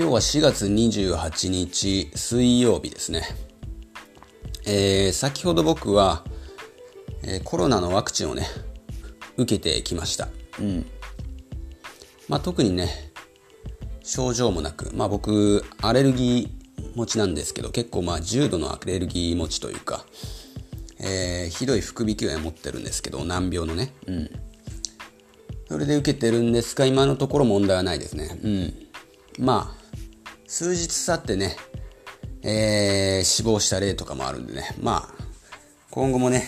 [0.00, 3.22] 今日は4月28日水曜日ですね。
[4.64, 6.24] えー、先ほど僕は、
[7.22, 8.46] えー、コロナのワクチンをね、
[9.36, 10.28] 受けてきました。
[10.58, 10.86] うん。
[12.30, 12.88] まあ特にね、
[14.02, 20.06] 症状もなく、まあ僕、アレルギー持ちなんですけど、結構まあ重度のアレルギー持ちというか、
[20.98, 23.92] えー、ひどい副鼻腔炎持ってるんですけど、難病のね。
[24.06, 24.30] うん。
[25.68, 28.40] それで受けてるんですが、今のところ問題はないですね。
[28.42, 28.74] うん。
[29.38, 29.79] まあ、
[30.50, 31.54] 数日経ってね、
[32.42, 35.24] えー、死亡した例とかもあるんでね、まあ、
[35.92, 36.42] 今後もね、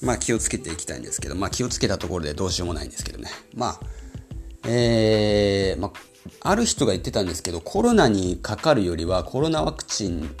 [0.00, 3.28] まあ気をつけていきたいんですけど、まあ気をつけたところでどうしようもないんですけどね。
[3.54, 3.80] まあ、
[4.66, 5.92] えー、ま
[6.42, 10.34] あ、ある人が言ってたんですけど、コロナにかかるよりはコロナワクチン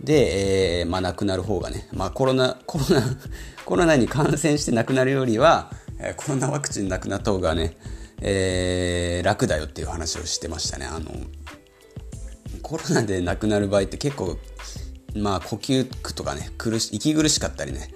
[0.00, 3.02] で、えー、まあ亡くなる方がね、まあコロナ、コロナ、
[3.64, 5.70] コロナに感染して亡くなるよりは、
[6.16, 7.76] コロナワクチンなくなった方がね、
[8.22, 10.86] えー、楽だよっていう話をしてましたね。
[10.86, 11.10] あの
[12.62, 14.38] コロナで亡くなる場合って結構、
[15.14, 17.94] まあ、呼吸苦とかね苦し息苦しかったりね、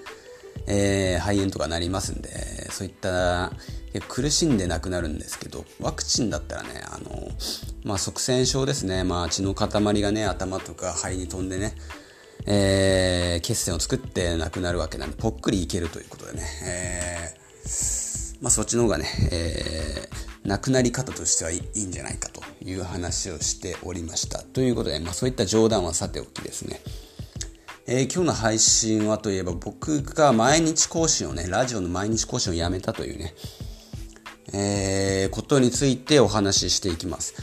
[0.68, 3.50] えー、肺炎とかなりますんでそういった
[4.08, 7.28] 苦しんで亡くなるんですけどワクチンだったらねあの、
[7.82, 11.74] まあ、側栓症ですね、まあ、血の塊がね頭とか肺に飛んでね
[12.46, 17.99] えー、血栓を作って亡くなるわけなんでぽっくりいけるということでね、えー
[18.40, 24.42] まあ、そっちの方がね、えー、亡くなり方としてはいいんじゃないかという話をしておりました。
[24.42, 26.80] ということで、まあ、そういった冗談はさておきですね。
[27.86, 33.34] えー、今日の配信はといえば僕が毎日更新をね、ラジオの毎日更新をやめたというね、
[34.54, 37.34] えー、ことについてお話ししていきます。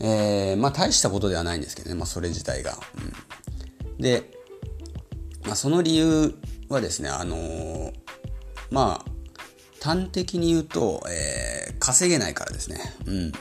[0.00, 2.78] えー、まあ大したことではないんですけどね、まあそれ自体が。
[3.96, 4.30] うん、で、
[5.44, 6.34] まあその理由
[6.68, 7.92] はですね、あのー、
[8.70, 9.17] まあ
[9.80, 12.78] 端的に言うと、えー、稼げないからですね。
[13.06, 13.32] うん。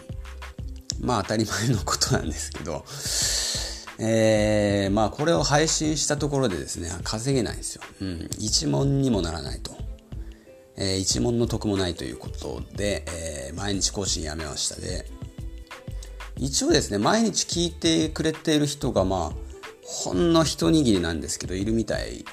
[1.01, 2.83] まあ当たり前のことなんですけど、
[3.99, 7.81] えー、まあこれを配信したところでですね、稼げないんですよ。
[8.01, 8.29] うん。
[8.39, 9.75] 一問にもならないと。
[10.79, 15.05] えー、一問の得もないということで、えー、毎日更新やめましたで、
[16.37, 19.47] 一応ですね、毎日聞いてくれている人がまあ、
[19.83, 22.23] ほんの一握りなんですけど、いるみたい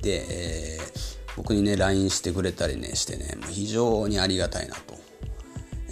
[0.00, 4.94] で、えー僕にね、LINE してくれたりね、してね、非常にありがたいなと、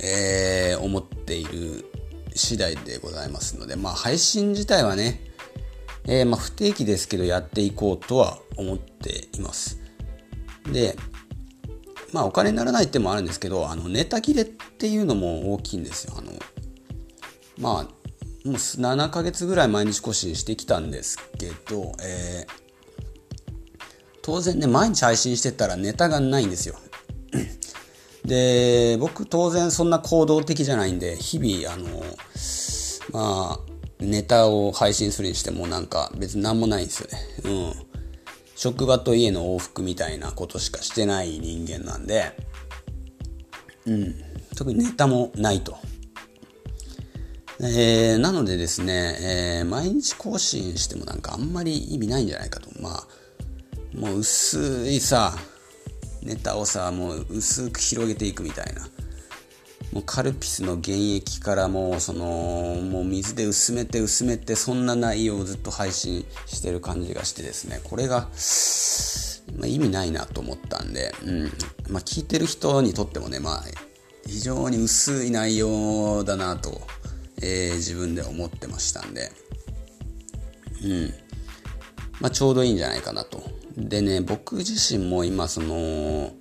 [0.03, 1.85] えー、思っている
[2.35, 5.21] 次第でございますので、まあ配信自体はね、
[6.05, 9.81] えー、まあ不定期ですけどやっていこうとは思っています。
[10.73, 10.97] で、
[12.13, 16.15] まあお金にならないってもあるんですけど、あのネタ切れっていうのも大きいんですよ。
[16.19, 16.33] あの、
[17.57, 17.83] まあ、
[18.45, 22.66] もう7ヶ月ぐらい毎日更新してきたんですけど、えー
[24.27, 26.75] 当然ね、毎日配信してたらネタがないんですよ。
[28.27, 32.03] で、僕当然そんな行動的じゃないんで、日々、あの、
[33.13, 33.61] まあ、
[34.01, 37.19] ネタを配信するにしてもなんか別に何もないんですよね。
[37.45, 37.87] うん。
[38.57, 42.37] 職場と家の往復みたいなことしかしてない人間なんで、
[43.87, 44.15] うん。
[44.57, 45.77] 特にネタもないと。
[47.61, 52.69] えー、なのでですね、えー、毎日更新してもなんかあんまり意味ないんじゃないかと。
[52.83, 53.07] まあ、
[53.97, 55.35] もう薄いさ
[56.23, 58.87] ネタをさもう薄く広げていくみたいな。
[59.93, 62.27] もうカルピスの原液からもうその
[62.83, 67.81] もう水で薄めて薄めてそんな内容をずっと配信してる感じがしてですね。
[67.85, 68.29] これが、
[69.57, 71.45] まあ、意味ないなと思ったんで、うん。
[71.89, 73.65] まあ、聞いてる人にとってもねまあ
[74.27, 76.81] 非常に薄い内容だなと、
[77.41, 79.31] えー、自分で思ってましたんで。
[80.83, 81.15] うん。
[82.21, 83.46] まあちょうどいいんじゃないかなと。
[83.77, 86.33] でね、僕自身も今その、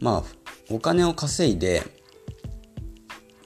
[0.00, 0.24] まあ、
[0.70, 1.82] お金を稼いで、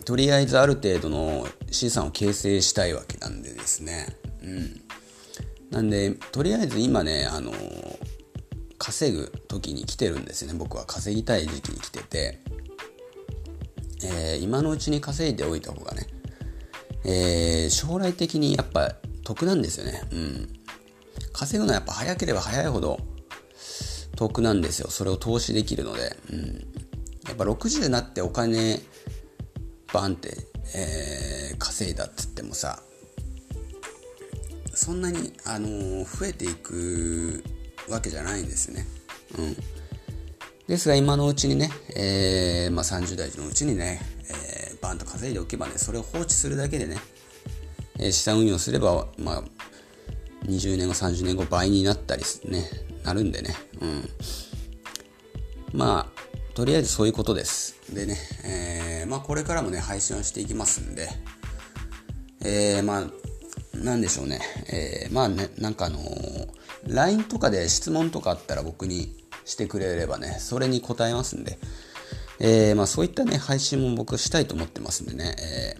[0.04, 4.16] とりあえずある程度の資産を形成したいわけなんでですね。
[4.42, 4.80] うん。
[5.70, 7.52] なんで、とりあえず今ね、あの、
[8.78, 10.58] 稼ぐ時に来てるんですよね。
[10.58, 12.38] 僕は稼ぎたい時期に来てて、
[14.04, 16.06] えー、今のうちに稼いでおいた方がね、
[17.04, 20.02] えー、将来的にやっぱ得なんですよね。
[20.12, 20.63] うん。
[21.34, 23.00] 稼ぐのはやっぱ早ければ早いほど
[24.16, 24.88] 得なんですよ。
[24.88, 26.16] それを投資できるので。
[26.32, 26.38] うん、
[27.26, 28.80] やっぱ60になってお金
[29.92, 30.36] バンって、
[30.74, 32.80] えー、稼いだっつってもさ、
[34.72, 37.44] そんなに、あのー、増えていく
[37.88, 38.86] わけじゃないんですね。
[39.38, 39.56] うん。
[40.68, 46.96] ですが今のうちにね、えー、まあ、30代のうちにね、えー、バンと稼いでおけばね、それを放置するだけでね、
[47.98, 49.44] え、資産運用すれば、まあ、
[50.46, 52.68] 20年後、30年後倍になったりね、
[53.04, 53.54] なるんでね。
[53.80, 54.08] うん。
[55.72, 56.24] まあ、
[56.54, 57.74] とりあえずそういうことです。
[57.92, 61.08] でね、えー、まあこれからもね、配信をしていきますんで、
[62.44, 64.40] えー、まあ、なんでしょうね。
[64.68, 66.48] えー、まあね、なんかあのー、
[66.86, 71.58] LINE とかで質問とかあったら僕にしてくれればね、それに答えますんで、
[72.38, 75.78] えー、まあそういったね、配信も僕したいと思ってますんでね、え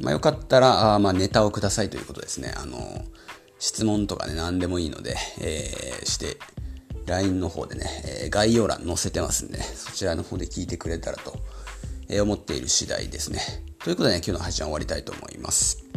[0.00, 2.54] ー、まあよかったら、あまあネタをくださいということですね。
[2.56, 3.04] あのー、
[3.58, 6.36] 質問とかね、何でもいいので、えー、して、
[7.06, 7.86] LINE の方でね、
[8.22, 11.34] えー、概要欄載せてますんで、ね、そちらの方で聞いてくれたらと、
[12.08, 13.40] えー、思っている次第ですね。
[13.82, 15.87] ということでね、今日の配信は終わりたいと思います。